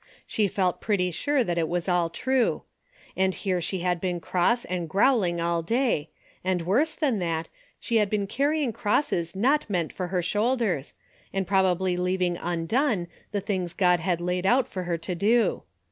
She 0.25 0.47
felt 0.47 0.81
pretty 0.81 1.11
sure 1.11 1.43
that 1.43 1.59
it 1.59 1.67
was 1.69 1.87
all 1.87 2.09
true. 2.09 2.63
And 3.15 3.35
here 3.35 3.61
she 3.61 3.81
had 3.81 4.01
been 4.01 4.19
cross 4.19 4.65
and 4.65 4.89
growling 4.89 5.39
all 5.39 5.61
day, 5.61 6.09
and 6.43 6.63
worse 6.63 6.95
than 6.95 7.19
that, 7.19 7.49
she 7.79 7.97
had 7.97 8.09
been 8.09 8.25
carrying 8.25 8.73
crosses 8.73 9.35
not 9.35 9.69
meant 9.69 9.93
for 9.93 10.07
her 10.07 10.23
shoulders, 10.23 10.93
and 11.31 11.45
probably 11.45 11.97
leaving 11.97 12.35
undone 12.37 13.09
the 13.31 13.41
things 13.41 13.75
God 13.75 13.99
had 13.99 14.19
laid 14.19 14.47
out 14.47 14.67
for 14.67 14.85
her 14.85 14.97
to 14.97 15.13
do. 15.13 15.61